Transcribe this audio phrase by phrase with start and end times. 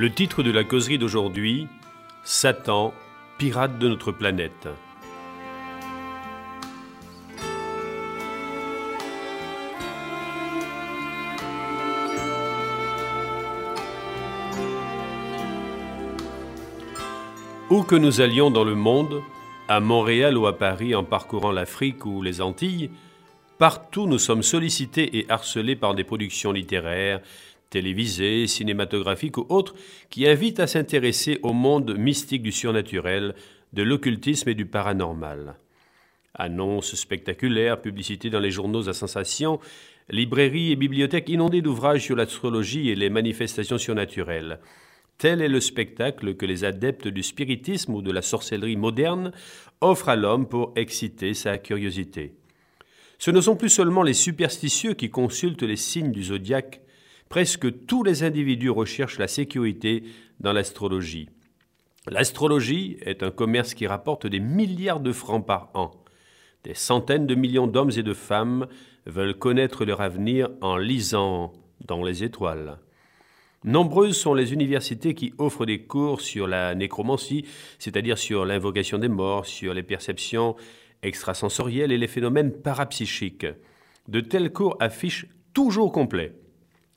[0.00, 1.68] Le titre de la causerie d'aujourd'hui,
[2.24, 2.94] Satan,
[3.36, 4.66] pirate de notre planète.
[17.68, 19.20] Où que nous allions dans le monde,
[19.68, 22.90] à Montréal ou à Paris en parcourant l'Afrique ou les Antilles,
[23.58, 27.20] partout nous sommes sollicités et harcelés par des productions littéraires,
[27.70, 29.74] télévisées, cinématographiques ou autres
[30.10, 33.34] qui invitent à s'intéresser au monde mystique du surnaturel,
[33.72, 35.54] de l'occultisme et du paranormal.
[36.34, 39.60] Annonces spectaculaires, publicités dans les journaux à sensation,
[40.08, 44.58] librairies et bibliothèques inondées d'ouvrages sur l'astrologie et les manifestations surnaturelles.
[45.18, 49.32] Tel est le spectacle que les adeptes du spiritisme ou de la sorcellerie moderne
[49.80, 52.34] offrent à l'homme pour exciter sa curiosité.
[53.18, 56.80] Ce ne sont plus seulement les superstitieux qui consultent les signes du zodiaque,
[57.30, 60.02] presque tous les individus recherchent la sécurité
[60.40, 61.30] dans l'astrologie.
[62.08, 65.92] L'astrologie est un commerce qui rapporte des milliards de francs par an.
[66.64, 68.66] Des centaines de millions d'hommes et de femmes
[69.06, 71.52] veulent connaître leur avenir en lisant
[71.86, 72.78] dans les étoiles.
[73.62, 77.44] Nombreuses sont les universités qui offrent des cours sur la nécromancie,
[77.78, 80.56] c'est-à-dire sur l'invocation des morts, sur les perceptions
[81.02, 83.46] extrasensorielles et les phénomènes parapsychiques.
[84.08, 86.34] De tels cours affichent toujours complet.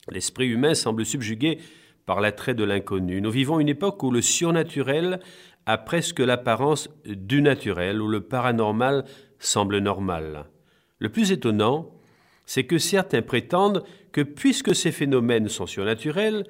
[0.09, 1.59] L'esprit humain semble subjugué
[2.05, 3.21] par l'attrait de l'inconnu.
[3.21, 5.19] Nous vivons une époque où le surnaturel
[5.65, 9.05] a presque l'apparence du naturel, où le paranormal
[9.39, 10.45] semble normal.
[10.99, 11.89] Le plus étonnant,
[12.45, 16.45] c'est que certains prétendent que puisque ces phénomènes sont surnaturels,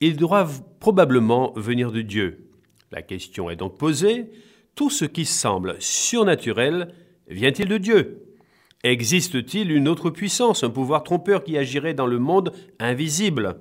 [0.00, 2.50] ils doivent probablement venir de Dieu.
[2.90, 4.30] La question est donc posée,
[4.74, 6.92] tout ce qui semble surnaturel
[7.28, 8.29] vient-il de Dieu?
[8.82, 13.56] Existe-t-il une autre puissance, un pouvoir trompeur qui agirait dans le monde invisible?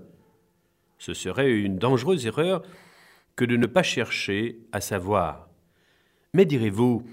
[0.98, 2.62] Ce serait une dangereuse erreur
[3.36, 5.50] que de ne pas chercher à savoir.
[6.34, 7.04] Mais direz-vous,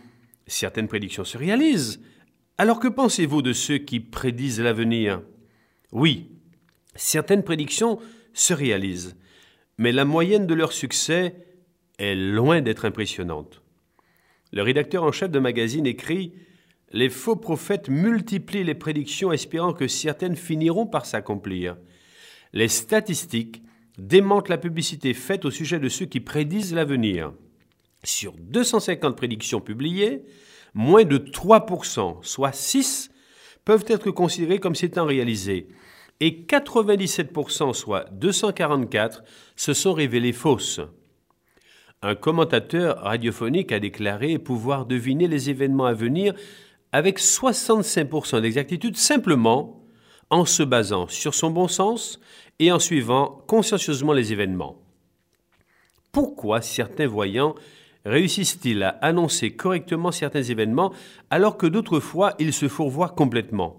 [0.47, 2.01] certaines prédictions se réalisent,
[2.59, 5.23] alors que pensez-vous de ceux qui prédisent l'avenir?
[5.91, 6.31] Oui,
[6.95, 7.99] certaines prédictions
[8.33, 9.17] se réalisent,
[9.79, 11.35] mais la moyenne de leur succès
[11.99, 13.63] est loin d'être impressionnante.
[14.53, 16.33] Le rédacteur en chef de magazine écrit
[16.97, 21.77] Les faux prophètes multiplient les prédictions espérant que certaines finiront par s'accomplir.
[22.55, 23.63] Les statistiques
[23.99, 27.35] démentent la publicité faite au sujet de ceux qui prédisent l'avenir.
[28.03, 30.23] Sur 250 prédictions publiées,
[30.73, 33.11] moins de 3%, soit 6,
[33.67, 35.69] peuvent être considérés comme s'étant réalisés,
[36.21, 39.23] et 97%, soit 244,
[39.55, 40.81] se sont révélés fausses.
[42.01, 46.33] Un commentateur radiophonique a déclaré pouvoir deviner les événements à venir
[46.97, 49.85] avec 65% d'exactitude simplement
[50.31, 52.19] en se basant sur son bon sens
[52.59, 54.81] et en suivant consciencieusement les événements.
[56.11, 57.55] Pourquoi certains voyants
[58.07, 60.91] réussissent-ils à annoncer correctement certains événements
[61.29, 63.77] alors que d'autres fois ils se fourvoient complètement?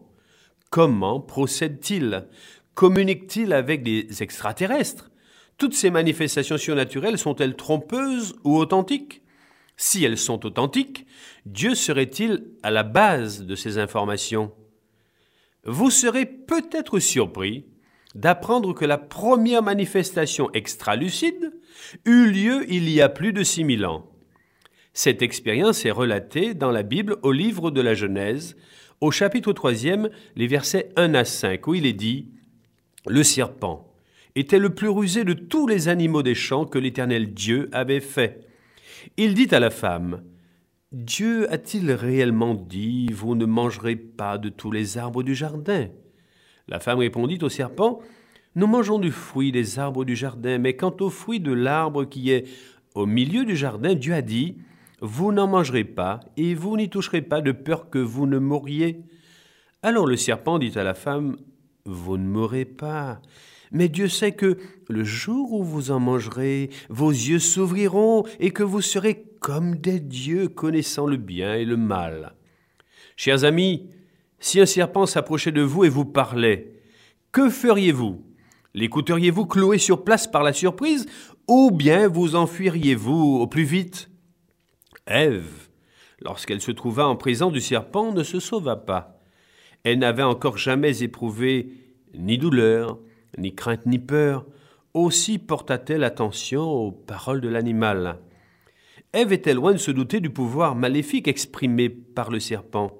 [0.69, 2.27] Comment procèdent-ils?
[2.75, 5.09] Communiquent-ils avec des extraterrestres?
[5.57, 9.23] Toutes ces manifestations surnaturelles sont-elles trompeuses ou authentiques?
[9.77, 11.05] Si elles sont authentiques,
[11.45, 14.51] Dieu serait-il à la base de ces informations?
[15.63, 17.65] Vous serez peut-être surpris
[18.15, 21.53] d'apprendre que la première manifestation extralucide
[22.05, 24.09] eut lieu il y a plus de 6000 ans.
[24.93, 28.57] Cette expérience est relatée dans la Bible au livre de la Genèse,
[28.99, 29.73] au chapitre 3
[30.35, 32.31] les versets 1 à 5, où il est dit
[33.05, 33.94] Le serpent
[34.33, 38.47] était le plus rusé de tous les animaux des champs que l'Éternel Dieu avait fait.
[39.16, 40.23] Il dit à la femme
[40.91, 45.88] Dieu a-t-il réellement dit Vous ne mangerez pas de tous les arbres du jardin?
[46.68, 48.00] La femme répondit au serpent
[48.56, 52.31] Nous mangeons du fruit des arbres du jardin, mais quant au fruit de l'arbre qui
[52.31, 52.45] est
[52.95, 54.57] au milieu du jardin, Dieu a dit
[55.00, 59.04] vous n'en mangerez pas, et vous n'y toucherez pas de peur que vous ne mouriez.
[59.83, 61.38] Alors le serpent dit à la femme,
[61.86, 63.21] Vous ne mourrez pas.
[63.72, 64.58] Mais Dieu sait que
[64.90, 70.00] le jour où vous en mangerez, vos yeux s'ouvriront et que vous serez comme des
[70.00, 72.36] dieux connaissant le bien et le mal.
[73.16, 73.90] Chers amis,
[74.40, 76.74] si un serpent s'approchait de vous et vous parlait,
[77.31, 78.24] que feriez-vous?
[78.74, 81.08] L'écouteriez-vous cloué sur place par la surprise
[81.48, 84.10] ou bien vous enfuiriez-vous au plus vite?
[85.08, 85.69] Ève,
[86.22, 89.19] lorsqu'elle se trouva en prison du serpent, ne se sauva pas.
[89.84, 91.72] Elle n'avait encore jamais éprouvé
[92.14, 93.00] ni douleur,
[93.38, 94.45] ni crainte, ni peur.
[94.94, 98.18] Aussi porta-t-elle attention aux paroles de l'animal.
[99.13, 102.91] Ève était loin de se douter du pouvoir maléfique exprimé par le serpent.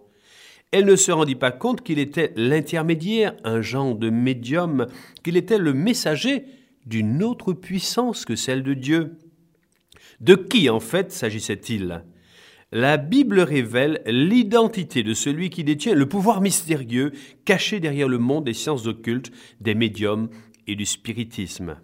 [0.71, 4.88] Elle ne se rendit pas compte qu'il était l'intermédiaire, un genre de médium,
[5.24, 6.45] qu'il était le messager
[6.85, 9.18] d'une autre puissance que celle de Dieu.
[10.19, 12.03] De qui en fait s'agissait-il?
[12.74, 17.14] La Bible révèle l'identité de celui qui détient le pouvoir mystérieux
[17.46, 19.31] caché derrière le monde des sciences occultes,
[19.62, 20.30] des médiums
[20.68, 21.78] et du spiritisme.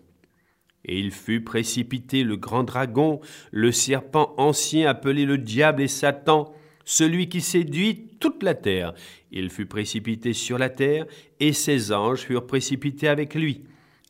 [0.83, 3.21] Et il fut précipité le grand dragon,
[3.51, 6.53] le serpent ancien appelé le diable et Satan,
[6.83, 8.93] celui qui séduit toute la terre.
[9.31, 11.05] Il fut précipité sur la terre,
[11.39, 13.61] et ses anges furent précipités avec lui.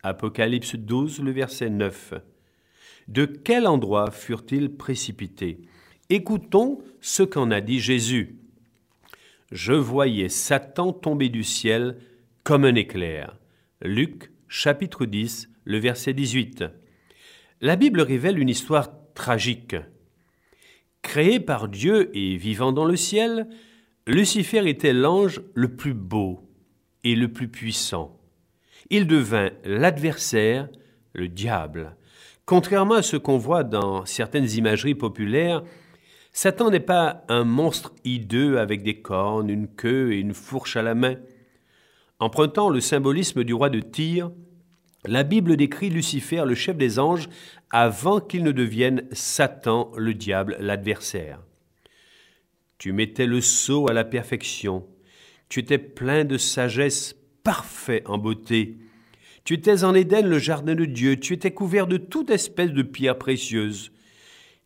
[0.02, 2.16] Apocalypse 12, le verset 9.
[3.08, 5.60] De quel endroit furent-ils précipités?
[6.16, 8.36] Écoutons ce qu'en a dit Jésus.
[9.52, 11.98] Je voyais Satan tomber du ciel
[12.44, 13.36] comme un éclair.
[13.82, 16.66] Luc chapitre 10, le verset 18.
[17.62, 19.76] La Bible révèle une histoire tragique.
[21.02, 23.48] Créé par Dieu et vivant dans le ciel,
[24.06, 26.48] Lucifer était l'ange le plus beau
[27.04, 28.20] et le plus puissant.
[28.92, 30.70] Il devint l'adversaire,
[31.14, 31.96] le diable.
[32.46, 35.64] Contrairement à ce qu'on voit dans certaines imageries populaires,
[36.36, 40.82] Satan n'est pas un monstre hideux avec des cornes, une queue et une fourche à
[40.82, 41.16] la main.
[42.20, 44.32] Empruntant le symbolisme du roi de Tyr,
[45.06, 47.30] la Bible décrit Lucifer, le chef des anges,
[47.70, 51.40] avant qu'il ne devienne Satan, le diable, l'adversaire.
[52.80, 54.88] Tu mettais le sceau à la perfection.
[55.50, 58.78] Tu étais plein de sagesse, parfait en beauté.
[59.44, 61.20] Tu étais en Éden, le jardin de Dieu.
[61.20, 63.92] Tu étais couvert de toute espèce de pierres précieuses.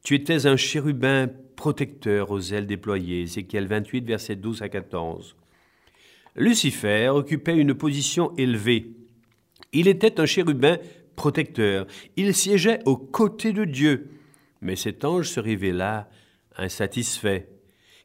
[0.03, 3.23] Tu étais un chérubin protecteur aux ailes déployées.
[3.23, 5.35] Ézéchiel 28, versets 12 à 14.
[6.37, 8.91] Lucifer occupait une position élevée.
[9.73, 10.77] Il était un chérubin
[11.17, 11.87] protecteur.
[12.15, 14.11] Il siégeait aux côtés de Dieu.
[14.61, 16.09] Mais cet ange se révéla
[16.55, 17.49] insatisfait.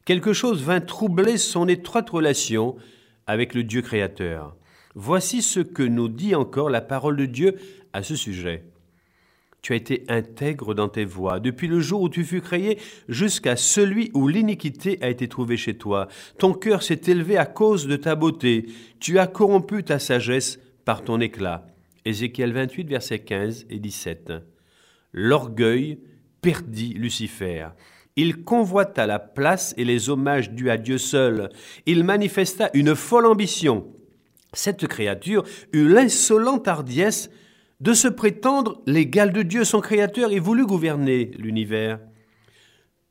[0.03, 2.75] Quelque chose vint troubler son étroite relation
[3.27, 4.57] avec le Dieu créateur.
[4.95, 7.55] Voici ce que nous dit encore la parole de Dieu
[7.93, 8.63] à ce sujet.
[9.63, 12.77] Tu as été intègre dans tes voies, depuis le jour où tu fus créé
[13.07, 16.09] jusqu'à celui où l'iniquité a été trouvée chez toi.
[16.37, 18.65] Ton cœur s'est élevé à cause de ta beauté.
[18.99, 21.65] Tu as corrompu ta sagesse par ton éclat.
[22.03, 24.33] Ézéchiel 28, versets 15 et 17.
[25.13, 25.97] L'orgueil
[26.41, 27.67] perdit Lucifer.
[28.17, 31.49] Il convoita la place et les hommages dus à Dieu seul.
[31.85, 33.87] Il manifesta une folle ambition.
[34.51, 37.29] Cette créature eut l'insolente hardiesse
[37.83, 41.99] de se prétendre l'égal de Dieu, son Créateur, et voulut gouverner l'univers.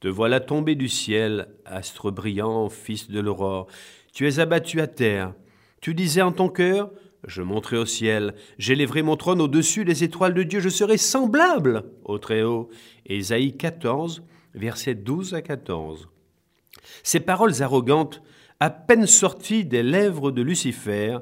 [0.00, 3.66] Te voilà tombé du ciel, astre brillant, fils de l'aurore.
[4.14, 5.34] Tu es abattu à terre.
[5.82, 6.90] Tu disais en ton cœur,
[7.26, 11.84] je monterai au ciel, j'élèverai mon trône au-dessus des étoiles de Dieu, je serai semblable
[12.06, 12.70] au Très-Haut.
[13.04, 14.22] Ésaïe 14,
[14.54, 16.08] versets 12 à 14.
[17.02, 18.22] Ces paroles arrogantes,
[18.58, 21.18] à peine sorties des lèvres de Lucifer,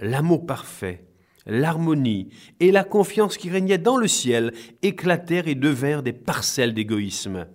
[0.00, 1.04] l'amour parfait,
[1.48, 2.28] l'harmonie
[2.60, 4.52] et la confiance qui régnaient dans le ciel
[4.82, 7.46] éclatèrent et devinrent des parcelles d'égoïsme.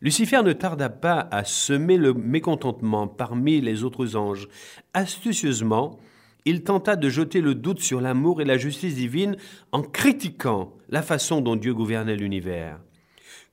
[0.00, 4.48] Lucifer ne tarda pas à semer le mécontentement parmi les autres anges.
[4.94, 5.98] Astucieusement,
[6.44, 9.36] il tenta de jeter le doute sur l'amour et la justice divine
[9.72, 12.78] en critiquant la façon dont Dieu gouvernait l'univers.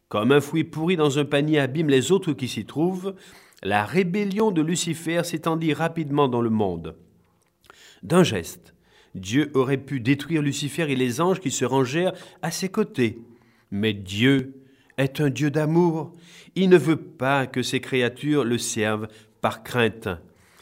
[0.08, 3.16] Comme un fruit pourri dans un panier abîme les autres qui s'y trouvent,
[3.64, 6.96] la rébellion de Lucifer s'étendit rapidement dans le monde.
[8.04, 8.75] D'un geste,
[9.16, 13.18] Dieu aurait pu détruire Lucifer et les anges qui se rangèrent à ses côtés.
[13.72, 14.54] Mais Dieu
[14.98, 16.14] est un Dieu d'amour.
[16.56, 19.08] Il ne veut pas que ses créatures le servent
[19.42, 20.10] par crainte.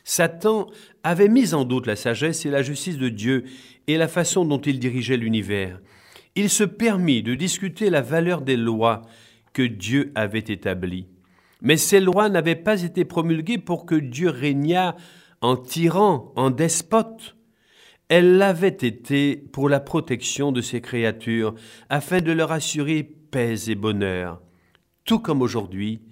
[0.03, 0.67] Satan
[1.03, 3.45] avait mis en doute la sagesse et la justice de Dieu
[3.87, 5.79] et la façon dont il dirigeait l'univers.
[6.35, 9.01] Il se permit de discuter la valeur des lois
[9.53, 11.07] que Dieu avait établies.
[11.61, 14.95] Mais ces lois n'avaient pas été promulguées pour que Dieu régnât
[15.41, 17.35] en tyran, en despote.
[18.15, 21.55] Elle l'avait été pour la protection de ses créatures,
[21.89, 24.39] afin de leur assurer paix et bonheur.
[25.03, 26.03] Tout comme aujourd'hui,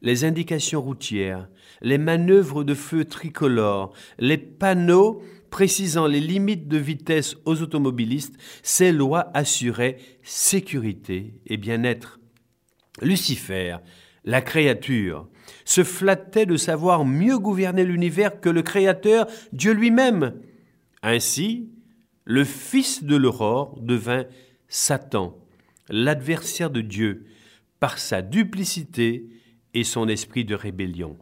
[0.00, 1.48] les indications routières,
[1.82, 8.92] les manœuvres de feu tricolores, les panneaux précisant les limites de vitesse aux automobilistes, ces
[8.92, 12.20] lois assuraient sécurité et bien-être.
[13.02, 13.78] Lucifer,
[14.24, 15.28] la créature,
[15.64, 20.34] se flattait de savoir mieux gouverner l'univers que le Créateur, Dieu lui-même.
[21.02, 21.68] Ainsi,
[22.24, 24.24] le fils de l'aurore devint
[24.68, 25.36] Satan,
[25.88, 27.26] l'adversaire de Dieu,
[27.80, 29.28] par sa duplicité
[29.74, 31.16] et son esprit de rébellion.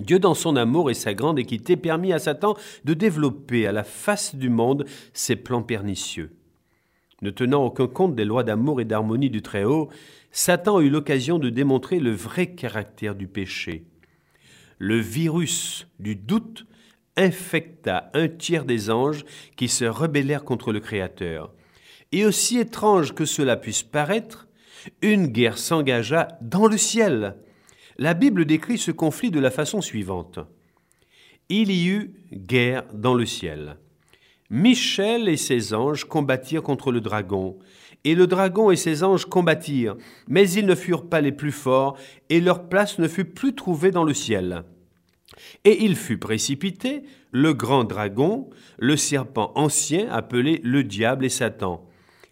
[0.00, 3.84] Dieu, dans son amour et sa grande équité, permit à Satan de développer à la
[3.84, 6.36] face du monde ses plans pernicieux.
[7.20, 9.88] Ne tenant aucun compte des lois d'amour et d'harmonie du Très-Haut,
[10.30, 13.86] Satan eut l'occasion de démontrer le vrai caractère du péché.
[14.78, 16.67] Le virus du doute
[17.18, 19.24] infecta un tiers des anges
[19.56, 21.52] qui se rebellèrent contre le Créateur.
[22.12, 24.48] Et aussi étrange que cela puisse paraître,
[25.02, 27.36] une guerre s'engagea dans le ciel.
[27.98, 30.38] La Bible décrit ce conflit de la façon suivante.
[31.50, 33.76] Il y eut guerre dans le ciel.
[34.50, 37.58] Michel et ses anges combattirent contre le dragon,
[38.04, 39.96] et le dragon et ses anges combattirent,
[40.28, 41.98] mais ils ne furent pas les plus forts,
[42.30, 44.64] et leur place ne fut plus trouvée dans le ciel.
[45.64, 51.88] Et il fut précipité, le grand dragon, le serpent ancien appelé le diable et Satan,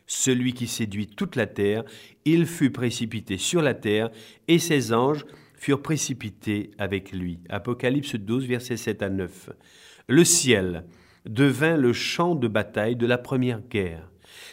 [0.07, 1.85] celui qui séduit toute la terre,
[2.25, 4.11] il fut précipité sur la terre,
[4.47, 7.41] et ses anges furent précipités avec lui.
[7.49, 9.51] Apocalypse 12, versets 7 à 9.
[10.07, 10.85] Le ciel
[11.29, 14.09] devint le champ de bataille de la première guerre.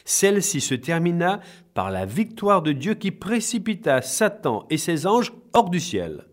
[0.06, 1.40] Celle-ci se termina
[1.74, 6.26] par la victoire de Dieu qui précipita Satan et ses anges hors du ciel.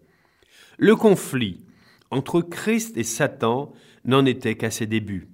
[0.79, 1.61] Le conflit
[2.11, 3.73] entre Christ et Satan
[4.05, 5.29] n'en était qu'à ses débuts.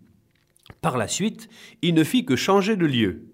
[0.80, 1.49] Par la suite,
[1.83, 3.26] il ne fit que changer de lieu.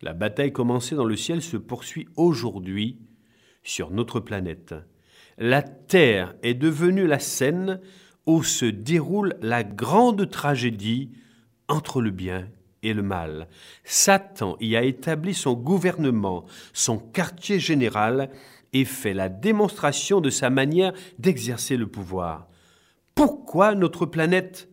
[0.00, 2.98] La bataille commencée dans le ciel se poursuit aujourd'hui
[3.62, 4.74] sur notre planète.
[5.38, 7.80] La Terre est devenue la scène
[8.26, 11.10] où se déroule la grande tragédie
[11.68, 12.48] entre le bien
[12.82, 13.48] et le mal.
[13.84, 18.30] Satan y a établi son gouvernement, son quartier général,
[18.72, 22.48] et fait la démonstration de sa manière d'exercer le pouvoir.
[23.14, 24.68] Pourquoi notre planète?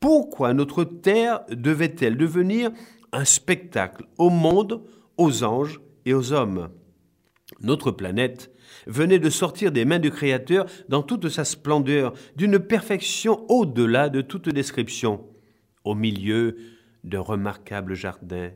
[0.00, 2.70] Pourquoi notre Terre devait-elle devenir
[3.12, 4.82] un spectacle au monde,
[5.16, 6.70] aux anges et aux hommes?
[7.60, 8.50] Notre planète
[8.86, 14.20] venait de sortir des mains du Créateur dans toute sa splendeur, d'une perfection au-delà de
[14.20, 15.24] toute description.
[15.84, 16.56] Au milieu
[17.04, 18.50] d'un remarquable jardin,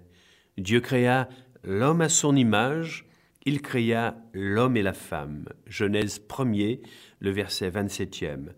[0.59, 1.29] Dieu créa
[1.63, 3.09] l'homme à son image,
[3.47, 5.47] il créa l'homme et la femme.
[5.67, 6.81] Genèse 1er,
[7.21, 8.51] le verset 27e.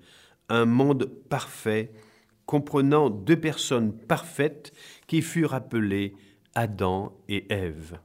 [0.48, 1.92] Un monde parfait,
[2.46, 4.72] comprenant deux personnes parfaites
[5.06, 6.14] qui furent appelées
[6.54, 7.98] Adam et Ève.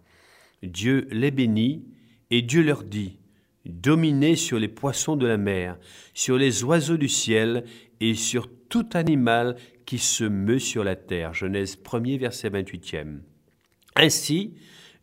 [0.64, 1.86] Dieu les bénit
[2.30, 3.20] et Dieu leur dit
[3.66, 5.78] Dominez sur les poissons de la mer,
[6.14, 7.66] sur les oiseaux du ciel
[8.00, 11.34] et sur tout animal qui se meut sur la terre.
[11.34, 13.20] Genèse 1er, verset 28e.
[13.96, 14.54] Ainsi,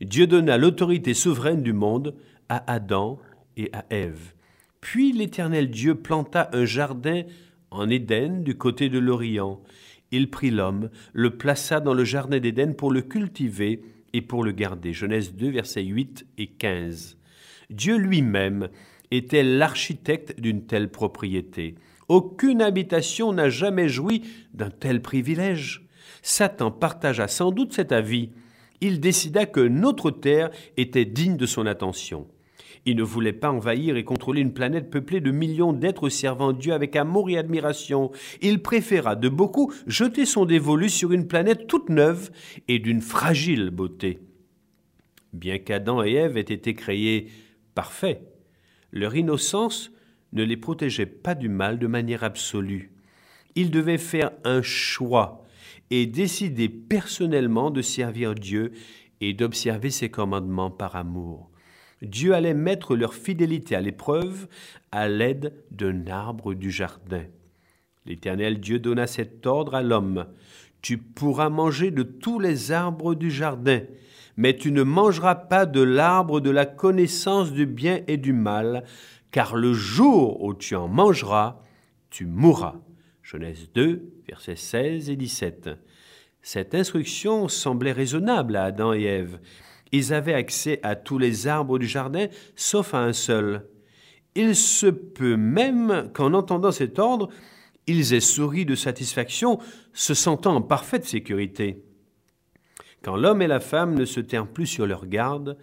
[0.05, 2.15] Dieu donna l'autorité souveraine du monde
[2.49, 3.19] à Adam
[3.57, 4.35] et à Ève.
[4.81, 7.23] Puis l'Éternel Dieu planta un jardin
[7.71, 9.63] en Éden du côté de l'Orient.
[10.11, 13.83] Il prit l'homme, le plaça dans le jardin d'Éden pour le cultiver
[14.13, 14.93] et pour le garder.
[14.93, 17.17] Genèse 2, versets 8 et 15.
[17.71, 18.69] Dieu lui-même
[19.11, 21.77] était l'architecte d'une telle propriété.
[22.09, 25.87] Aucune habitation n'a jamais joui d'un tel privilège.
[26.23, 28.31] Satan partagea sans doute cet avis.
[28.81, 32.27] Il décida que notre terre était digne de son attention.
[32.87, 36.73] Il ne voulait pas envahir et contrôler une planète peuplée de millions d'êtres servant Dieu
[36.73, 38.11] avec amour et admiration.
[38.43, 42.31] Il préféra de beaucoup jeter son dévolu sur une planète toute neuve
[42.69, 44.21] et d'une fragile beauté.
[45.33, 47.29] Bien qu'Adam et Ève aient été créés
[47.75, 48.23] parfaits,
[48.93, 49.91] leur innocence
[50.33, 52.93] ne les protégeait pas du mal de manière absolue.
[53.57, 55.44] Ils devaient faire un choix
[56.01, 58.73] et décider personnellement de servir Dieu
[59.21, 61.51] et d'observer ses commandements par amour.
[62.03, 64.49] Dieu allait mettre leur fidélité à l'épreuve
[64.91, 67.23] à l'aide d'un arbre du jardin.
[68.07, 70.27] L'Éternel Dieu donna cet ordre à l'homme.
[70.83, 73.81] Tu pourras manger de tous les arbres du jardin,
[74.37, 78.85] mais tu ne mangeras pas de l'arbre de la connaissance du bien et du mal,
[79.31, 81.63] car le jour où tu en mangeras,
[82.11, 82.81] tu mourras.
[83.25, 85.71] Genèse 2, versets 16 et 17.
[86.43, 89.41] Cette instruction semblait raisonnable à Adam et Ève.
[89.93, 93.67] Ils avaient accès à tous les arbres du jardin, sauf à un seul.
[94.35, 97.31] Il se peut même qu'en entendant cet ordre,
[97.87, 99.59] ils aient souri de satisfaction,
[99.95, 101.83] se sentant en parfaite sécurité.
[103.03, 105.57] Quand l'homme et la femme ne se tinrent plus sur leur garde,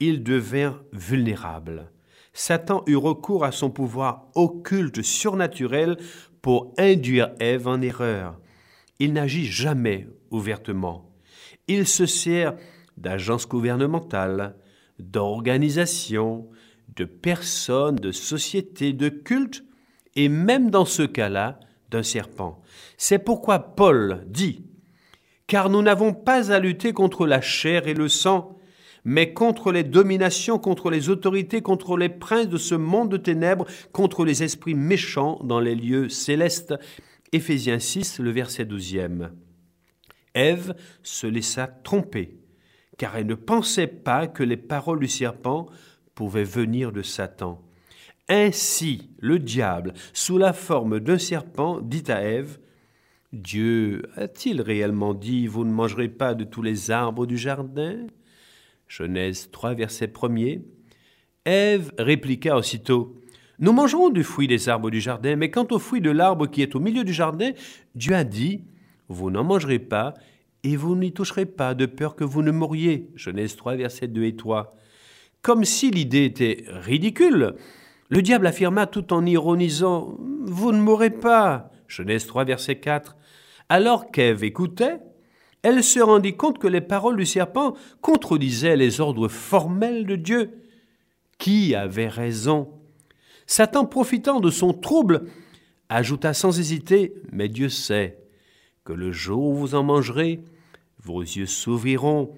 [0.00, 1.90] ils devinrent vulnérables.
[2.32, 5.98] Satan eut recours à son pouvoir occulte surnaturel
[6.42, 8.38] pour induire Ève en erreur.
[8.98, 11.08] Il n'agit jamais ouvertement.
[11.68, 12.54] Il se sert
[12.96, 14.56] d'agences gouvernementales,
[14.98, 16.48] d'organisations,
[16.96, 19.64] de personnes, de sociétés, de cultes,
[20.14, 21.58] et même dans ce cas-là,
[21.90, 22.60] d'un serpent.
[22.96, 24.66] C'est pourquoi Paul dit
[25.46, 28.58] Car nous n'avons pas à lutter contre la chair et le sang,
[29.04, 33.66] mais contre les dominations, contre les autorités, contre les princes de ce monde de ténèbres,
[33.92, 36.74] contre les esprits méchants dans les lieux célestes.
[37.32, 39.30] Éphésiens 6, le verset 12e.
[40.34, 42.38] Ève se laissa tromper,
[42.96, 45.66] car elle ne pensait pas que les paroles du serpent
[46.14, 47.60] pouvaient venir de Satan.
[48.28, 52.58] Ainsi, le diable, sous la forme d'un serpent, dit à Ève
[53.32, 58.06] Dieu a-t-il réellement dit Vous ne mangerez pas de tous les arbres du jardin?
[58.92, 60.60] Genèse 3, verset 1er.
[61.46, 63.16] Ève répliqua aussitôt
[63.58, 66.60] Nous mangerons du fruit des arbres du jardin, mais quant au fruit de l'arbre qui
[66.60, 67.52] est au milieu du jardin,
[67.94, 68.64] Dieu a dit
[69.08, 70.12] Vous n'en mangerez pas,
[70.62, 73.08] et vous n'y toucherez pas, de peur que vous ne mouriez.
[73.16, 74.76] Genèse 3, verset 2 et 3.
[75.40, 77.54] Comme si l'idée était ridicule,
[78.10, 81.70] le diable affirma tout en ironisant Vous ne mourrez pas.
[81.88, 83.16] Genèse 3, verset 4.
[83.70, 84.98] Alors qu'Ève écoutait,
[85.62, 90.50] elle se rendit compte que les paroles du serpent contredisaient les ordres formels de Dieu.
[91.38, 92.68] Qui avait raison?
[93.46, 95.26] Satan, profitant de son trouble,
[95.88, 98.18] ajouta sans hésiter Mais Dieu sait
[98.84, 100.42] que le jour où vous en mangerez,
[101.02, 102.34] vos yeux s'ouvriront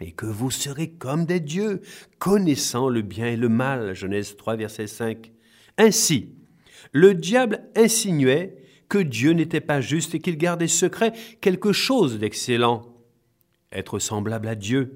[0.00, 1.80] et que vous serez comme des dieux,
[2.18, 3.94] connaissant le bien et le mal.
[3.94, 5.32] Genèse 3, verset 5.
[5.76, 6.34] Ainsi,
[6.92, 8.57] le diable insinuait
[8.88, 12.86] que Dieu n'était pas juste et qu'il gardait secret quelque chose d'excellent.
[13.72, 14.94] Être semblable à Dieu,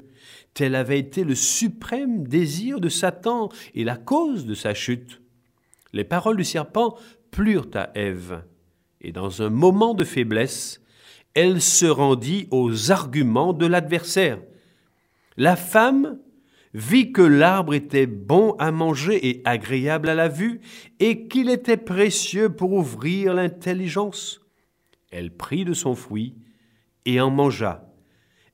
[0.54, 5.20] tel avait été le suprême désir de Satan et la cause de sa chute.
[5.92, 6.96] Les paroles du serpent
[7.30, 8.42] plurent à Ève,
[9.00, 10.80] et dans un moment de faiblesse,
[11.34, 14.38] elle se rendit aux arguments de l'adversaire.
[15.36, 16.18] La femme
[16.74, 20.60] vit que l'arbre était bon à manger et agréable à la vue,
[21.00, 24.40] et qu'il était précieux pour ouvrir l'intelligence.
[25.10, 26.34] Elle prit de son fruit
[27.04, 27.88] et en mangea.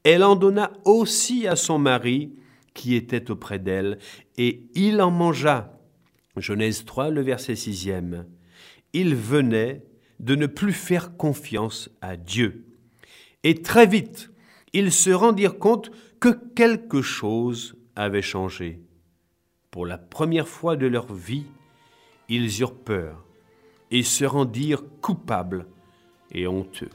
[0.02, 2.34] Elle en donna aussi à son mari
[2.74, 3.98] qui était auprès d'elle,
[4.36, 5.78] et il en mangea.
[6.36, 7.88] Genèse 3, le verset 6
[8.92, 9.84] Il venait
[10.20, 12.66] de ne plus faire confiance à Dieu.
[13.44, 14.30] Et très vite,
[14.72, 18.80] ils se rendirent compte que quelque chose avait changé.
[19.70, 21.46] Pour la première fois de leur vie,
[22.28, 23.24] ils eurent peur
[23.90, 25.66] et se rendirent coupables
[26.30, 26.90] et honteux.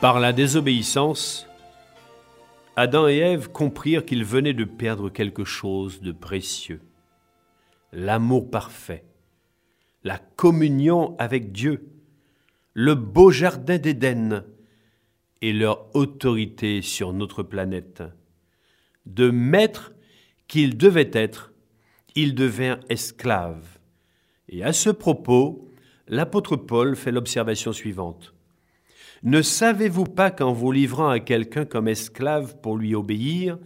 [0.00, 1.48] Par la désobéissance,
[2.76, 6.80] Adam et Ève comprirent qu'ils venaient de perdre quelque chose de précieux.
[7.92, 9.04] L'amour parfait,
[10.04, 11.88] la communion avec Dieu,
[12.74, 14.44] le beau jardin d'Éden
[15.42, 18.04] et leur autorité sur notre planète.
[19.04, 19.94] De maîtres
[20.46, 21.52] qu'ils devaient être,
[22.14, 23.80] ils devinrent esclaves.
[24.48, 25.68] Et à ce propos,
[26.06, 28.32] l'apôtre Paul fait l'observation suivante.
[29.22, 33.58] Ne savez-vous pas qu'en vous livrant à quelqu'un comme esclave pour lui obéir,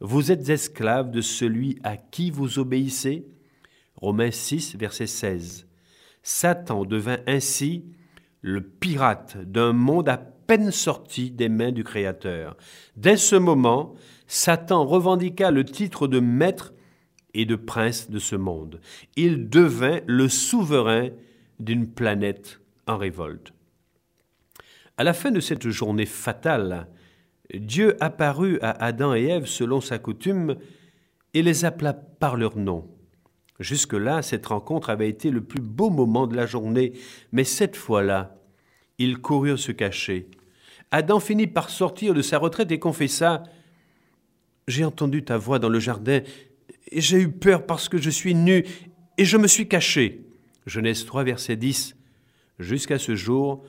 [0.00, 3.26] vous êtes esclave de celui à qui vous obéissez?
[3.96, 5.66] Romains 6, verset 16.
[6.22, 7.84] Satan devint ainsi
[8.40, 12.56] le pirate d'un monde à peine sorti des mains du Créateur.
[12.96, 13.94] Dès ce moment,
[14.26, 16.74] Satan revendiqua le titre de maître
[17.32, 18.80] et de prince de ce monde.
[19.16, 21.08] Il devint le souverain
[21.58, 23.52] d'une planète en révolte.
[24.96, 26.86] À la fin de cette journée fatale,
[27.52, 30.56] Dieu apparut à Adam et Ève selon sa coutume
[31.34, 32.88] et les appela par leur nom.
[33.58, 36.92] Jusque-là, cette rencontre avait été le plus beau moment de la journée,
[37.32, 38.36] mais cette fois-là,
[38.98, 40.28] ils coururent se cacher.
[40.92, 43.42] Adam finit par sortir de sa retraite et confessa
[44.68, 46.20] J'ai entendu ta voix dans le jardin,
[46.92, 48.64] et j'ai eu peur parce que je suis nu,
[49.18, 50.24] et je me suis caché.
[50.66, 51.96] Genèse 3, verset 10.
[52.60, 53.64] Jusqu'à ce jour,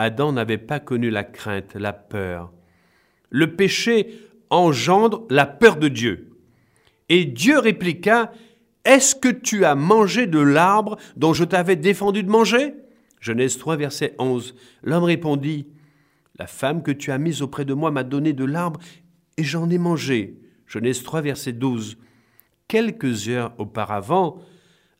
[0.00, 2.50] Adam n'avait pas connu la crainte, la peur.
[3.28, 4.14] Le péché
[4.48, 6.30] engendre la peur de Dieu.
[7.10, 8.32] Et Dieu répliqua,
[8.86, 12.72] Est-ce que tu as mangé de l'arbre dont je t'avais défendu de manger?
[13.20, 14.54] Genèse 3, verset 11.
[14.82, 15.66] L'homme répondit,
[16.38, 18.80] La femme que tu as mise auprès de moi m'a donné de l'arbre
[19.36, 20.38] et j'en ai mangé.
[20.66, 21.98] Genèse 3, verset 12.
[22.68, 24.38] Quelques heures auparavant,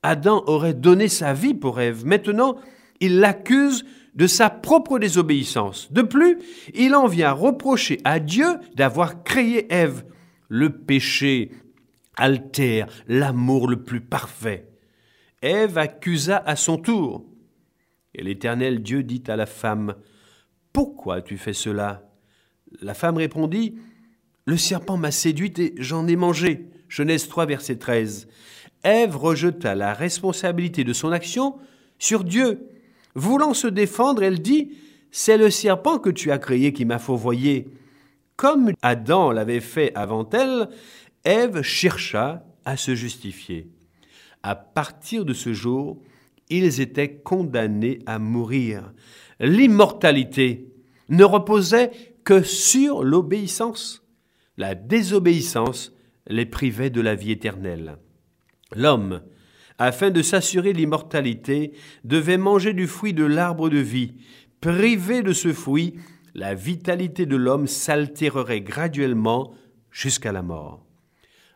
[0.03, 2.05] Adam aurait donné sa vie pour Ève.
[2.05, 2.57] Maintenant,
[3.01, 5.93] il l'accuse de sa propre désobéissance.
[5.93, 6.39] De plus,
[6.75, 10.05] il en vient reprocher à Dieu d'avoir créé Ève.
[10.49, 11.53] Le péché
[12.17, 14.69] altère l'amour le plus parfait.
[15.43, 17.25] Ève accusa à son tour.
[18.15, 19.95] Et l'Éternel Dieu dit à la femme,
[20.73, 22.11] Pourquoi tu fais cela?
[22.83, 23.77] La femme répondit,
[24.45, 26.69] Le serpent m'a séduite et j'en ai mangé.
[26.89, 28.29] Genèse 3, verset 13.
[28.83, 31.59] Ève rejeta la responsabilité de son action
[31.99, 32.67] sur Dieu
[33.15, 34.73] Voulant se défendre, elle dit
[35.11, 37.69] C'est le serpent que tu as créé qui m'a fourvoyé.
[38.37, 40.69] Comme Adam l'avait fait avant elle,
[41.25, 43.69] Ève chercha à se justifier.
[44.43, 46.01] À partir de ce jour,
[46.49, 48.93] ils étaient condamnés à mourir.
[49.39, 50.73] L'immortalité
[51.09, 51.91] ne reposait
[52.25, 54.05] que sur l'obéissance.
[54.57, 55.93] La désobéissance
[56.27, 57.99] les privait de la vie éternelle.
[58.75, 59.23] L'homme,
[59.81, 61.73] afin de s'assurer l'immortalité,
[62.05, 64.13] devait manger du fruit de l'arbre de vie.
[64.61, 65.95] Privé de ce fruit,
[66.35, 69.55] la vitalité de l'homme s'altérerait graduellement
[69.91, 70.85] jusqu'à la mort.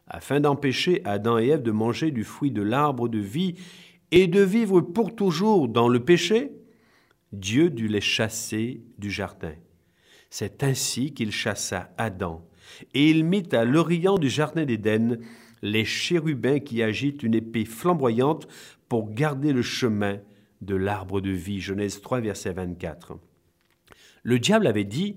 [0.08, 3.56] Afin d'empêcher Adam et Ève de manger du fruit de l'arbre de vie
[4.10, 6.50] et de vivre pour toujours dans le péché,
[7.32, 9.52] Dieu dut les chasser du jardin.
[10.30, 12.48] C'est ainsi qu'il chassa Adam,
[12.94, 15.18] et il mit à l'orient du jardin d'Éden
[15.64, 18.46] les chérubins qui agitent une épée flamboyante
[18.88, 20.18] pour garder le chemin
[20.60, 21.60] de l'arbre de vie.
[21.60, 23.18] Genèse 3, verset 24.
[24.22, 25.16] Le diable avait dit,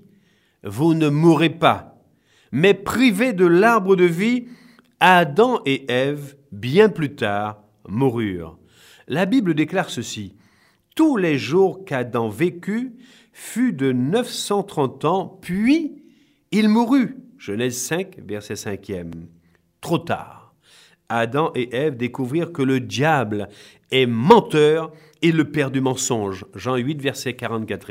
[0.64, 2.02] Vous ne mourrez pas,
[2.50, 4.46] mais privés de l'arbre de vie,
[5.00, 8.58] Adam et Ève, bien plus tard, moururent.
[9.06, 10.34] La Bible déclare ceci.
[10.96, 12.94] Tous les jours qu'Adam vécut
[13.32, 16.02] fut de 930 ans, puis
[16.52, 17.18] il mourut.
[17.36, 18.90] Genèse 5, verset 5
[19.82, 20.37] Trop tard.
[21.08, 23.48] Adam et Ève découvrirent que le diable
[23.90, 24.92] est menteur
[25.22, 26.44] et le père du mensonge.
[26.54, 27.90] Jean 8, verset 44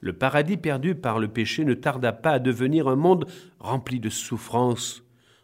[0.00, 3.26] Le paradis perdu par le péché ne tarda pas à devenir un monde
[3.58, 5.02] rempli de souffrances,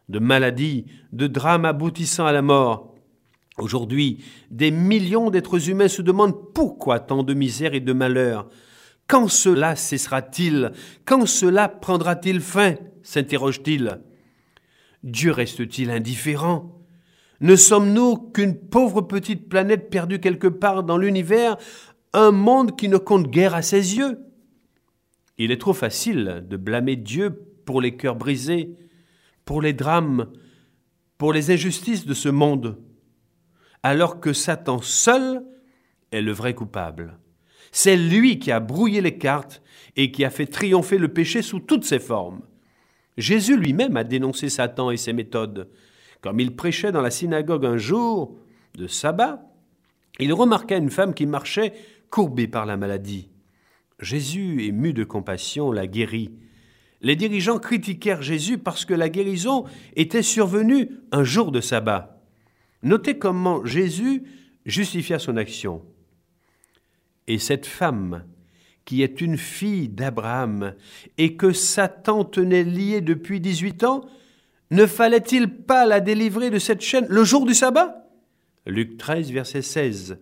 [0.08, 2.94] de maladies, de drames aboutissant à la mort.
[3.58, 8.48] Aujourd'hui, des millions d'êtres humains se demandent pourquoi tant de misère et de malheur.
[9.06, 10.72] Quand cela cessera-t-il?
[11.04, 12.76] Quand cela prendra-t-il fin?
[13.02, 13.98] s'interroge-t-il.
[15.02, 16.76] Dieu reste-t-il indifférent?
[17.40, 21.56] Ne sommes-nous qu'une pauvre petite planète perdue quelque part dans l'univers,
[22.12, 24.18] un monde qui ne compte guère à ses yeux?
[25.38, 27.30] Il est trop facile de blâmer Dieu
[27.64, 28.76] pour les cœurs brisés,
[29.44, 30.30] pour les drames,
[31.16, 32.78] pour les injustices de ce monde
[33.82, 35.44] alors que Satan seul
[36.12, 37.18] est le vrai coupable.
[37.72, 39.62] C'est lui qui a brouillé les cartes
[39.96, 42.42] et qui a fait triompher le péché sous toutes ses formes.
[43.20, 45.68] Jésus lui-même a dénoncé Satan et ses méthodes.
[46.20, 48.36] Comme il prêchait dans la synagogue un jour
[48.74, 49.42] de sabbat,
[50.18, 51.72] il remarqua une femme qui marchait
[52.10, 53.30] courbée par la maladie.
[54.00, 56.32] Jésus, ému de compassion, la guérit.
[57.02, 59.64] Les dirigeants critiquèrent Jésus parce que la guérison
[59.96, 62.20] était survenue un jour de sabbat.
[62.82, 64.24] Notez comment Jésus
[64.66, 65.82] justifia son action.
[67.26, 68.24] Et cette femme,
[68.90, 70.74] qui est une fille d'Abraham
[71.16, 74.04] et que Satan tenait liée depuis 18 ans,
[74.72, 78.10] ne fallait-il pas la délivrer de cette chaîne le jour du sabbat?
[78.66, 80.18] Luc 13, verset 16.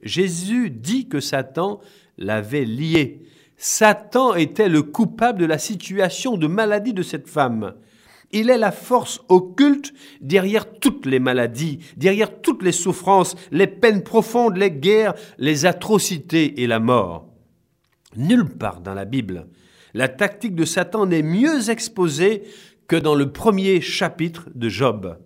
[0.00, 1.80] Jésus dit que Satan
[2.16, 3.26] l'avait liée.
[3.58, 7.74] Satan était le coupable de la situation de maladie de cette femme.
[8.32, 9.92] Il est la force occulte
[10.22, 16.62] derrière toutes les maladies, derrière toutes les souffrances, les peines profondes, les guerres, les atrocités
[16.62, 17.27] et la mort.
[18.16, 19.48] Nulle part dans la Bible,
[19.94, 22.42] la tactique de Satan n'est mieux exposée
[22.86, 25.18] que dans le premier chapitre de Job.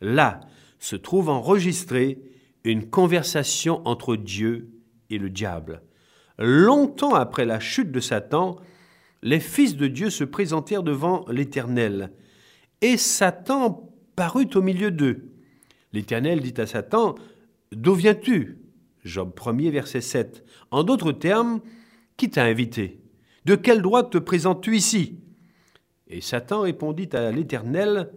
[0.00, 0.40] Là
[0.78, 2.20] se trouve enregistrée
[2.64, 4.70] une conversation entre Dieu
[5.10, 5.82] et le diable.
[6.38, 8.56] Longtemps après la chute de Satan,
[9.22, 12.12] les fils de Dieu se présentèrent devant l'Éternel
[12.80, 15.32] et Satan parut au milieu d'eux.
[15.92, 17.14] L'Éternel dit à Satan,
[17.72, 18.58] D'où viens-tu?
[19.04, 20.44] Job 1er, verset 7.
[20.70, 21.60] En d'autres termes,
[22.18, 23.00] qui t'a invité?
[23.46, 25.20] De quel droit te présentes-tu ici?
[26.08, 28.10] Et Satan répondit à l'Éternel,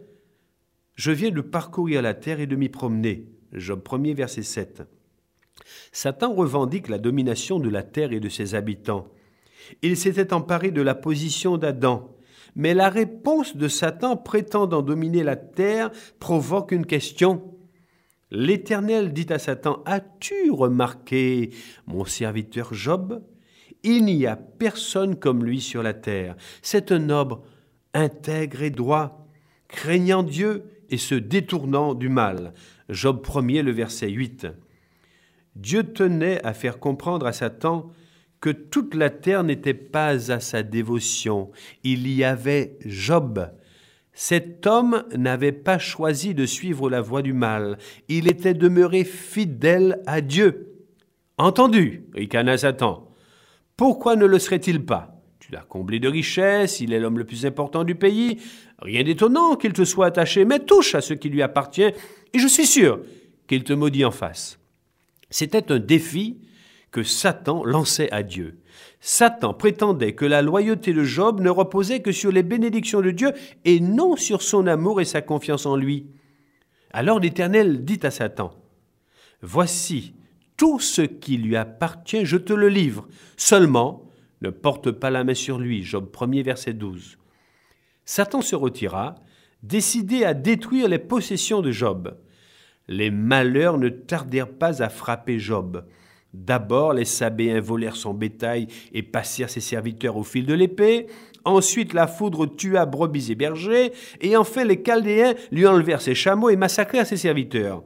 [0.96, 3.30] Je viens de parcourir la terre et de m'y promener.
[3.54, 4.84] Job 1er, verset 7.
[5.94, 9.08] Satan revendique la domination de la terre et de ses habitants.
[9.82, 12.14] Il s'était emparé de la position d'Adam
[12.56, 17.56] mais la réponse de Satan prétendant dominer la terre provoque une question.
[18.30, 21.52] L'Éternel dit à Satan, As-tu remarqué
[21.88, 23.22] mon serviteur Job
[23.84, 26.36] Il n'y a personne comme lui sur la terre.
[26.62, 27.40] C'est un homme
[27.94, 29.28] intègre et droit,
[29.68, 32.54] craignant Dieu et se détournant du mal.
[32.90, 34.48] Job 1er, le verset 8.
[35.56, 37.92] Dieu tenait à faire comprendre à Satan
[38.40, 41.52] que toute la terre n'était pas à sa dévotion.
[41.84, 43.52] Il y avait Job.
[44.14, 47.78] Cet homme n'avait pas choisi de suivre la voie du mal.
[48.08, 50.76] Il était demeuré fidèle à Dieu.
[51.38, 53.11] Entendu, ricana Satan.
[53.82, 55.20] Pourquoi ne le serait-il pas?
[55.40, 58.40] Tu l'as comblé de richesses, il est l'homme le plus important du pays.
[58.78, 62.48] Rien d'étonnant qu'il te soit attaché, mais touche à ce qui lui appartient, et je
[62.48, 63.00] suis sûr
[63.48, 64.60] qu'il te maudit en face.
[65.32, 66.42] C'était un défi
[66.92, 68.60] que Satan lançait à Dieu.
[69.00, 73.32] Satan prétendait que la loyauté de Job ne reposait que sur les bénédictions de Dieu
[73.66, 76.06] et non sur son amour et sa confiance en lui.
[76.92, 78.52] Alors l'Éternel dit à Satan,
[79.42, 80.14] Voici,
[80.62, 83.08] tout ce qui lui appartient, je te le livre.
[83.36, 84.04] Seulement,
[84.42, 85.82] ne porte pas la main sur lui.
[85.82, 87.18] Job 1er, verset 12.
[88.06, 89.16] Satan se retira,
[89.64, 92.16] décidé à détruire les possessions de Job.
[92.88, 95.84] Les malheurs ne tardèrent pas à frapper Job.
[96.32, 101.08] D'abord, les Sabéens volèrent son bétail et passèrent ses serviteurs au fil de l'épée.
[101.44, 103.94] Ensuite, la foudre tua brebis et bergers.
[104.22, 107.82] Et enfin, les Chaldéens lui enlevèrent ses chameaux et massacrèrent ses serviteurs.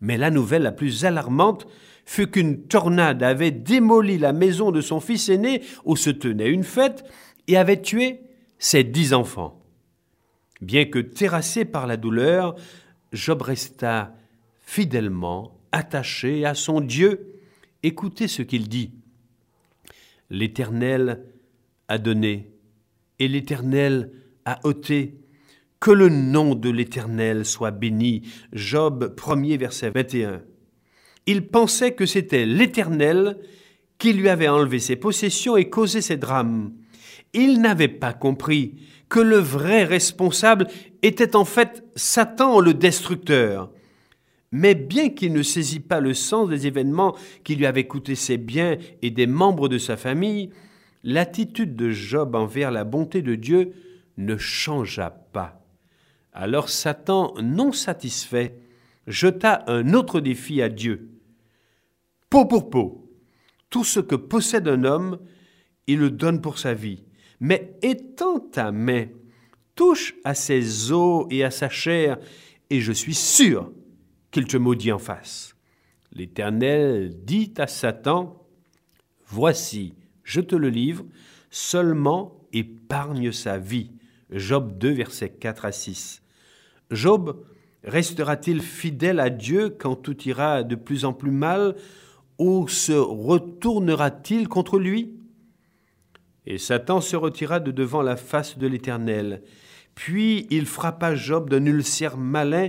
[0.00, 1.66] Mais la nouvelle la plus alarmante
[2.04, 6.64] fut qu'une tornade avait démoli la maison de son fils aîné où se tenait une
[6.64, 7.04] fête
[7.46, 8.20] et avait tué
[8.58, 9.62] ses dix enfants.
[10.60, 12.54] Bien que terrassé par la douleur,
[13.12, 14.14] Job resta
[14.60, 17.40] fidèlement attaché à son Dieu.
[17.82, 18.92] Écoutez ce qu'il dit.
[20.28, 21.24] L'Éternel
[21.88, 22.50] a donné
[23.18, 24.12] et l'Éternel
[24.44, 25.19] a ôté.
[25.80, 28.20] Que le nom de l'Éternel soit béni.
[28.52, 30.42] Job 1er verset 21.
[31.24, 33.38] Il pensait que c'était l'Éternel
[33.96, 36.74] qui lui avait enlevé ses possessions et causé ses drames.
[37.32, 38.74] Il n'avait pas compris
[39.08, 40.66] que le vrai responsable
[41.00, 43.70] était en fait Satan le destructeur.
[44.52, 48.36] Mais bien qu'il ne saisit pas le sens des événements qui lui avaient coûté ses
[48.36, 50.50] biens et des membres de sa famille,
[51.04, 53.72] l'attitude de Job envers la bonté de Dieu
[54.18, 55.59] ne changea pas.
[56.32, 58.58] Alors Satan, non satisfait,
[59.06, 61.10] jeta un autre défi à Dieu.
[62.28, 63.10] Peau pour peau,
[63.68, 65.18] tout ce que possède un homme,
[65.86, 67.04] il le donne pour sa vie.
[67.40, 69.06] Mais étends ta main,
[69.74, 72.18] touche à ses os et à sa chair,
[72.68, 73.72] et je suis sûr
[74.30, 75.56] qu'il te maudit en face.
[76.12, 78.36] L'Éternel dit à Satan,
[79.26, 81.04] Voici, je te le livre,
[81.50, 83.92] seulement épargne sa vie.
[84.32, 86.22] Job 2, versets 4 à 6.
[86.90, 87.44] Job
[87.84, 91.76] restera-t-il fidèle à Dieu quand tout ira de plus en plus mal,
[92.38, 95.14] ou se retournera-t-il contre lui?
[96.46, 99.42] Et Satan se retira de devant la face de l'Éternel.
[99.94, 102.68] Puis il frappa Job d'un ulcère malin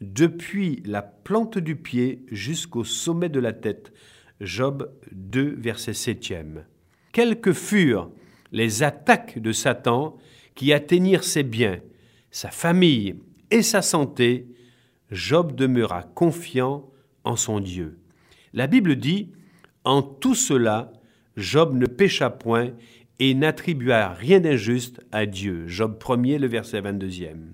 [0.00, 3.92] depuis la plante du pied jusqu'au sommet de la tête.
[4.40, 6.34] Job 2, verset 7.
[7.12, 8.10] Quelles que furent
[8.52, 10.16] les attaques de Satan
[10.54, 11.80] qui atteignirent ses biens,
[12.30, 13.16] sa famille
[13.50, 14.46] et sa santé,
[15.10, 16.90] Job demeura confiant
[17.24, 17.98] en son Dieu.
[18.52, 19.30] La Bible dit,
[19.84, 20.92] En tout cela,
[21.36, 22.70] Job ne pécha point
[23.18, 25.64] et n'attribua rien d'injuste à Dieu.
[25.66, 27.52] Job 1er, le verset 22e.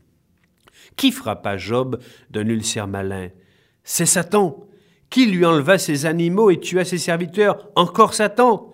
[0.96, 3.28] Qui frappa Job d'un ulcère malin
[3.84, 4.66] C'est Satan.
[5.08, 7.68] Qui lui enleva ses animaux et tua ses serviteurs?
[7.74, 8.72] Encore Satan.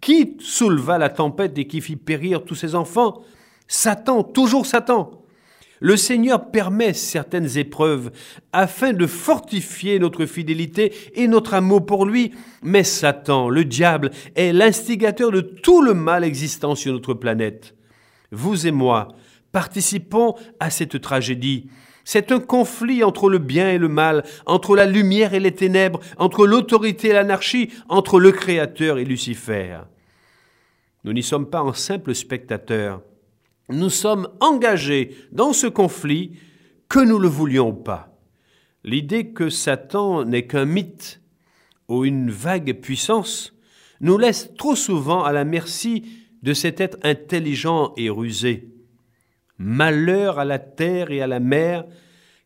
[0.00, 3.24] Qui souleva la tempête et qui fit périr tous ses enfants?
[3.66, 5.24] Satan, toujours Satan.
[5.80, 8.10] Le Seigneur permet certaines épreuves
[8.52, 14.52] afin de fortifier notre fidélité et notre amour pour lui, mais Satan, le diable, est
[14.52, 17.74] l'instigateur de tout le mal existant sur notre planète.
[18.30, 19.08] Vous et moi
[19.52, 21.68] participons à cette tragédie.
[22.04, 26.00] C'est un conflit entre le bien et le mal, entre la lumière et les ténèbres,
[26.18, 29.78] entre l'autorité et l'anarchie, entre le Créateur et Lucifer.
[31.04, 33.02] Nous n'y sommes pas en simples spectateurs
[33.68, 36.32] nous sommes engagés dans ce conflit
[36.88, 38.18] que nous le voulions pas.
[38.84, 41.20] L'idée que Satan n'est qu'un mythe
[41.88, 43.54] ou une vague puissance
[44.00, 46.04] nous laisse trop souvent à la merci
[46.42, 48.68] de cet être intelligent et rusé.
[49.56, 51.86] Malheur à la terre et à la mer,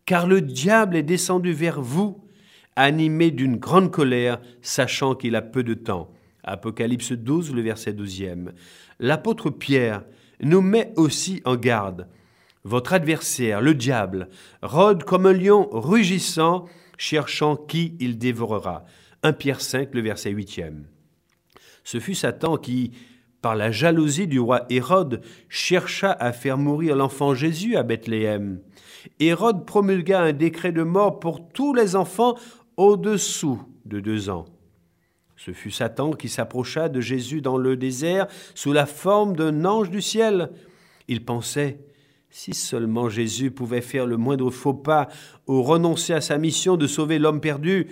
[0.06, 2.24] car le diable est descendu vers vous,
[2.76, 6.12] animé d'une grande colère, sachant qu'il a peu de temps.
[6.44, 8.24] Apocalypse 12, le verset 12
[9.00, 10.04] L'apôtre Pierre
[10.40, 12.08] nous met aussi en garde.
[12.64, 14.28] Votre adversaire, le diable,
[14.62, 18.84] rôde comme un lion rugissant, cherchant qui il dévorera.
[19.22, 20.60] 1 Pierre 5, le verset 8
[21.84, 22.92] Ce fut Satan qui,
[23.40, 28.60] par la jalousie du roi Hérode, chercha à faire mourir l'enfant Jésus à Bethléem.
[29.20, 32.36] Hérode promulgua un décret de mort pour tous les enfants
[32.76, 34.44] au-dessous de deux ans.
[35.38, 39.88] Ce fut Satan qui s'approcha de Jésus dans le désert sous la forme d'un ange
[39.88, 40.50] du ciel.
[41.06, 41.78] Il pensait,
[42.28, 45.06] si seulement Jésus pouvait faire le moindre faux pas
[45.46, 47.86] ou renoncer à sa mission de sauver l'homme perdu,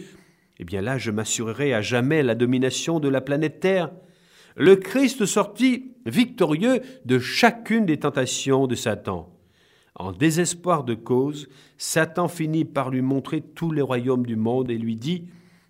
[0.59, 3.92] eh bien là je m'assurerai à jamais la domination de la planète Terre.
[4.56, 9.32] Le Christ sortit victorieux de chacune des tentations de Satan.
[9.94, 14.78] En désespoir de cause, Satan finit par lui montrer tous les royaumes du monde et
[14.78, 15.28] lui dit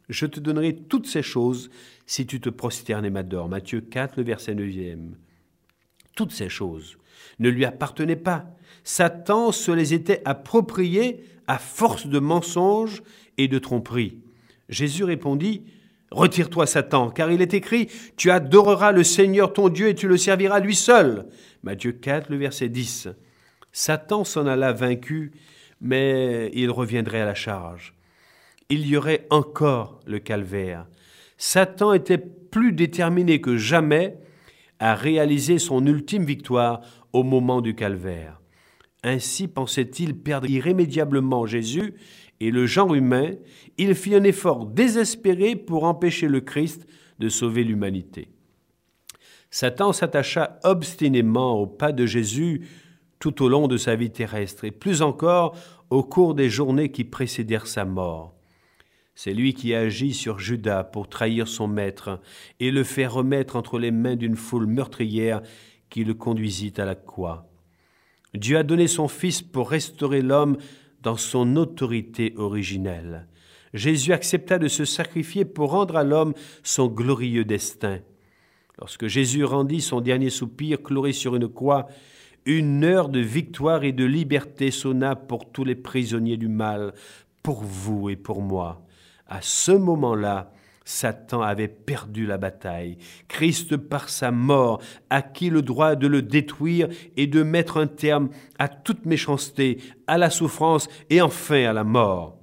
[0.09, 1.71] Je te donnerai toutes ces choses
[2.07, 3.49] si tu te prosternes et m'adores.
[3.49, 4.99] Matthieu 4, le verset 9.
[6.14, 6.97] Toutes ces choses
[7.38, 8.47] ne lui appartenaient pas.
[8.85, 13.03] Satan se les était appropriées à force de mensonges
[13.37, 14.23] et de tromperies.
[14.69, 15.64] Jésus répondit,
[16.12, 20.16] Retire-toi, Satan, car il est écrit, Tu adoreras le Seigneur ton Dieu et tu le
[20.16, 21.27] serviras lui seul.
[21.64, 23.09] Matthieu 4, le verset 10.
[23.73, 25.33] Satan s'en alla vaincu,
[25.81, 27.96] mais il reviendrait à la charge.
[28.69, 30.87] Il y aurait encore le calvaire.
[31.39, 34.19] Satan était plus déterminé que jamais
[34.79, 36.81] à réaliser son ultime victoire
[37.13, 38.41] au moment du calvaire.
[39.05, 41.95] Ainsi pensait-il perdre irrémédiablement Jésus
[42.41, 43.33] et le genre humain,
[43.79, 46.87] il fit un effort désespéré pour empêcher le Christ
[47.19, 48.29] de sauver l'humanité.
[49.51, 52.67] Satan s'attacha obstinément au pas de Jésus
[53.19, 55.57] tout au long de sa vie terrestre, et plus encore
[55.89, 58.36] au cours des journées qui précédèrent sa mort.
[59.17, 62.21] C'est lui qui agit sur Judas pour trahir son maître
[62.61, 65.41] et le faire remettre entre les mains d'une foule meurtrière
[65.89, 67.49] qui le conduisit à la croix.
[68.35, 70.59] Dieu a donné son Fils pour restaurer l'homme
[71.03, 73.27] dans son autorité originelle.
[73.73, 78.01] Jésus accepta de se sacrifier pour rendre à l'homme son glorieux destin.
[78.79, 81.87] Lorsque Jésus rendit son dernier soupir chloré sur une croix,
[82.45, 86.93] une heure de victoire et de liberté sonna pour tous les prisonniers du mal,
[87.43, 88.86] pour vous et pour moi.
[89.29, 90.53] À ce moment-là,
[90.85, 92.97] Satan avait perdu la bataille.
[93.27, 98.31] Christ, par sa mort, acquit le droit de le détruire et de mettre un terme
[98.59, 102.39] à toute méchanceté, à la souffrance et enfin à la mort.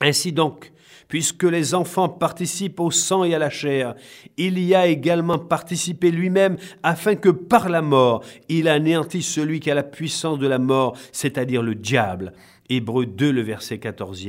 [0.00, 0.72] Ainsi donc,
[1.06, 3.94] puisque les enfants participent au sang et à la chair,
[4.36, 9.70] il y a également participé lui-même afin que par la mort, il anéantisse celui qui
[9.70, 12.32] a la puissance de la mort, c'est-à-dire le diable.
[12.68, 14.26] Hébreu 2, le verset 14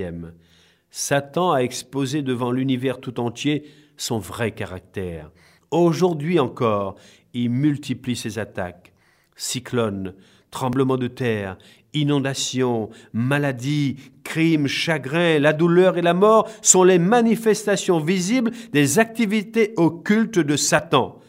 [0.92, 3.64] Satan a exposé devant l'univers tout entier
[3.98, 5.32] son vrai caractère.
[5.72, 6.96] Aujourd'hui encore,
[7.34, 8.94] il multiplie ses attaques.
[9.36, 10.16] Cyclones,
[10.52, 11.58] tremblements de terre,
[11.94, 19.74] inondations, maladies, crimes, chagrins, la douleur et la mort sont les manifestations visibles des activités
[19.78, 21.20] occultes de Satan.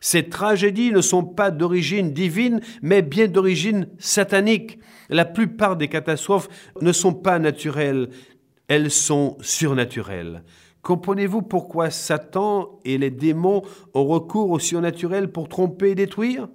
[0.00, 4.78] Ces tragédies ne sont pas d'origine divine, mais bien d'origine satanique.
[5.08, 6.48] La plupart des catastrophes
[6.80, 8.10] ne sont pas naturelles,
[8.68, 10.42] elles sont surnaturelles.
[10.82, 13.62] Comprenez-vous pourquoi Satan et les démons
[13.94, 16.48] ont recours au surnaturel pour tromper et détruire?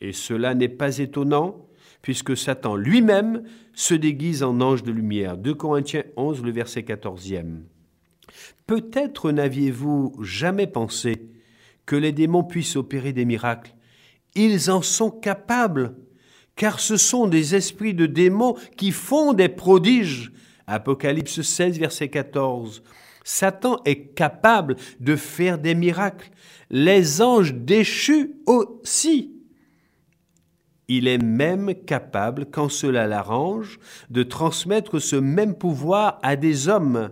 [0.00, 1.68] Et cela n'est pas étonnant,
[2.02, 5.36] puisque Satan lui-même se déguise en ange de lumière.
[5.36, 7.62] 2 Corinthiens 11, le verset 14e.
[8.66, 11.30] Peut-être n'aviez-vous jamais pensé
[11.86, 13.74] que les démons puissent opérer des miracles.
[14.34, 15.94] Ils en sont capables,
[16.56, 20.32] car ce sont des esprits de démons qui font des prodiges
[20.66, 22.82] Apocalypse 16, verset 14.
[23.24, 26.30] Satan est capable de faire des miracles.
[26.70, 29.32] Les anges déchus aussi.
[30.88, 33.78] Il est même capable, quand cela l'arrange,
[34.10, 37.10] de transmettre ce même pouvoir à des hommes.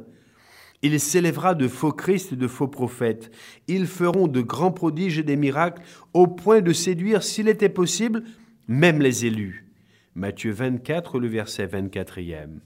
[0.82, 3.30] Il s'élèvera de faux Christ et de faux prophètes.
[3.68, 8.24] Ils feront de grands prodiges et des miracles au point de séduire, s'il était possible,
[8.68, 9.66] même les élus.
[10.14, 12.58] Matthieu 24, le verset 24e.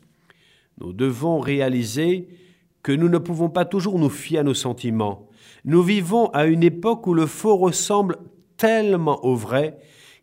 [0.79, 2.29] Nous devons réaliser
[2.83, 5.29] que nous ne pouvons pas toujours nous fier à nos sentiments.
[5.65, 8.19] Nous vivons à une époque où le faux ressemble
[8.57, 9.79] tellement au vrai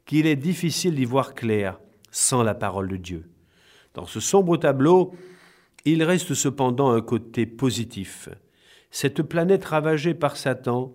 [0.06, 1.80] qu'il est difficile d'y voir clair
[2.12, 3.30] sans la parole de Dieu.
[3.94, 5.14] Dans ce sombre tableau,
[5.86, 8.30] il reste cependant un côté positif.
[8.92, 10.94] Cette planète ravagée par Satan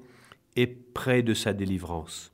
[0.57, 2.33] est près de sa délivrance.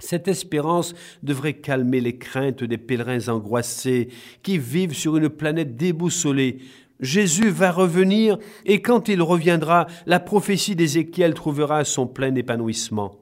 [0.00, 4.08] Cette espérance devrait calmer les craintes des pèlerins angoissés
[4.44, 6.58] qui vivent sur une planète déboussolée.
[7.00, 13.16] Jésus va revenir et quand il reviendra, la prophétie d'Ézéchiel trouvera son plein épanouissement.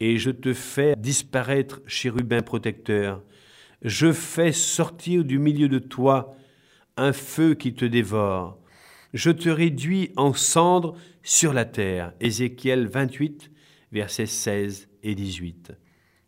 [0.00, 3.22] Et je te fais disparaître, chérubin protecteur.
[3.80, 6.36] Je fais sortir du milieu de toi
[6.98, 8.58] un feu qui te dévore.
[9.14, 12.12] Je te réduis en cendres sur la terre.
[12.20, 13.50] Ézéchiel 28,
[13.92, 15.72] versets 16 et 18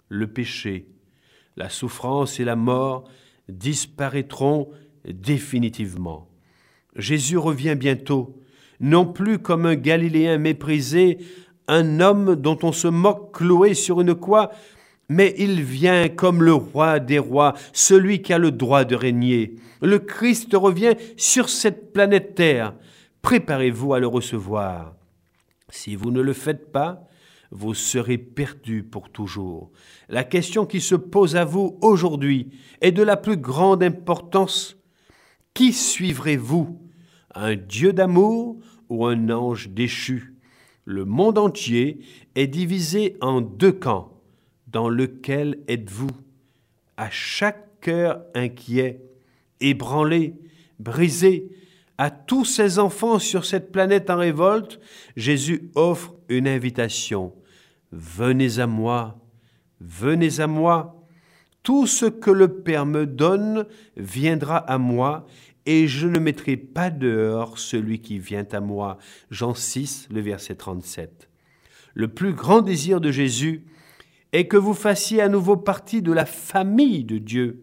[0.08, 0.86] le péché,
[1.56, 3.04] la souffrance et la mort
[3.48, 4.70] disparaîtront
[5.04, 6.28] définitivement.
[6.96, 8.40] Jésus revient bientôt,
[8.80, 11.18] non plus comme un Galiléen méprisé,
[11.68, 14.50] un homme dont on se moque cloué sur une croix,
[15.08, 19.56] mais il vient comme le roi des rois, celui qui a le droit de régner.
[19.82, 22.74] Le Christ revient sur cette planète Terre.
[23.22, 24.94] Préparez-vous à le recevoir.
[25.68, 27.06] Si vous ne le faites pas,
[27.54, 29.70] vous serez perdu pour toujours.
[30.08, 32.50] La question qui se pose à vous aujourd'hui
[32.80, 34.76] est de la plus grande importance.
[35.54, 36.80] Qui suivrez-vous?
[37.32, 40.34] Un Dieu d'amour ou un ange déchu?
[40.84, 42.00] Le monde entier
[42.34, 44.20] est divisé en deux camps.
[44.66, 46.10] Dans lequel êtes-vous?
[46.96, 49.00] À chaque cœur inquiet,
[49.60, 50.34] ébranlé,
[50.80, 51.50] brisé,
[51.98, 54.80] à tous ces enfants sur cette planète en révolte,
[55.16, 57.32] Jésus offre une invitation.
[57.96, 59.20] Venez à moi,
[59.80, 61.06] venez à moi.
[61.62, 63.66] Tout ce que le Père me donne
[63.96, 65.26] viendra à moi,
[65.64, 68.98] et je ne mettrai pas dehors celui qui vient à moi.
[69.30, 71.28] Jean 6, le verset 37.
[71.94, 73.64] Le plus grand désir de Jésus
[74.32, 77.62] est que vous fassiez à nouveau partie de la famille de Dieu.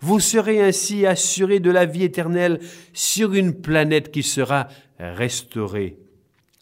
[0.00, 2.60] Vous serez ainsi assuré de la vie éternelle
[2.92, 4.68] sur une planète qui sera
[5.00, 5.98] restaurée.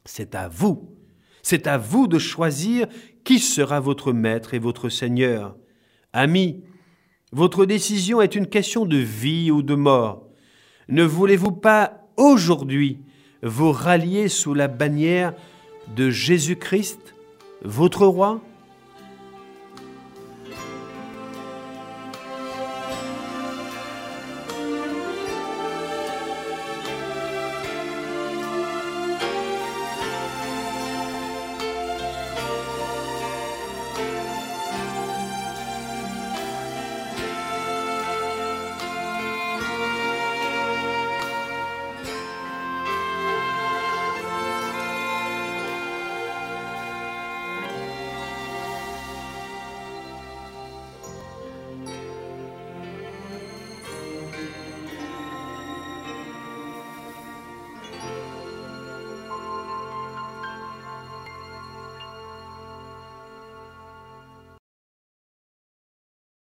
[0.07, 0.97] C'est à vous,
[1.43, 2.87] c'est à vous de choisir
[3.25, 5.57] qui sera votre maître et votre Seigneur.
[6.13, 6.63] Amis,
[7.33, 10.27] votre décision est une question de vie ou de mort.
[10.89, 13.01] Ne voulez-vous pas aujourd'hui
[13.43, 15.35] vous rallier sous la bannière
[15.97, 17.15] de Jésus-Christ,
[17.63, 18.41] votre roi?